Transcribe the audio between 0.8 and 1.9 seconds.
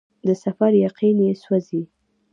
یقین یې سوزي